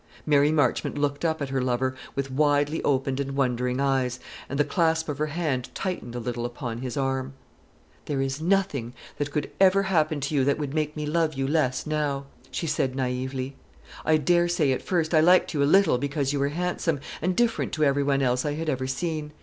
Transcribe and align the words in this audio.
Mary 0.25 0.51
Marchmont 0.51 0.97
looked 0.97 1.23
up 1.23 1.43
at 1.43 1.49
her 1.49 1.61
lover 1.61 1.93
with 2.15 2.31
widely 2.31 2.81
opened 2.83 3.19
and 3.19 3.35
wondering 3.35 3.79
eyes, 3.79 4.19
and 4.49 4.57
the 4.59 4.63
clasp 4.63 5.07
of 5.09 5.19
her 5.19 5.27
hand 5.27 5.69
tightened 5.75 6.15
a 6.15 6.19
little 6.19 6.43
upon 6.43 6.79
his 6.79 6.97
arm. 6.97 7.33
"There 8.05 8.19
is 8.19 8.41
nothing 8.41 8.93
that 9.19 9.29
could 9.29 9.51
ever 9.59 9.83
happen 9.83 10.19
to 10.21 10.33
you 10.33 10.43
that 10.43 10.57
would 10.57 10.73
make 10.73 10.95
me 10.97 11.05
love 11.05 11.35
you 11.35 11.47
less 11.47 11.85
now," 11.85 12.25
she 12.49 12.65
said 12.65 12.93
naïvely. 12.95 13.53
"I 14.03 14.17
dare 14.17 14.47
say 14.47 14.71
at 14.71 14.81
first 14.81 15.13
I 15.13 15.19
liked 15.19 15.53
you 15.53 15.61
a 15.61 15.65
little 15.65 15.99
because 15.99 16.33
you 16.33 16.39
were 16.39 16.49
handsome, 16.49 16.99
and 17.21 17.35
different 17.37 17.71
to 17.73 17.83
every 17.83 18.01
one 18.01 18.23
else 18.23 18.43
I 18.43 18.53
had 18.55 18.69
ever 18.69 18.87
seen. 18.87 19.33